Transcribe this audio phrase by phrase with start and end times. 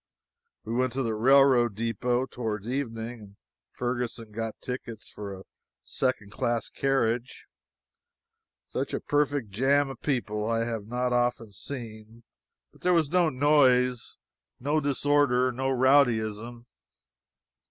[0.63, 3.35] We went to the railroad depot, toward evening, and
[3.69, 5.43] Ferguson got tickets for a
[5.83, 7.45] second class carriage.
[8.65, 12.23] Such a perfect jam of people I have not often seen
[12.71, 14.17] but there was no noise,
[14.59, 16.65] no disorder, no rowdyism.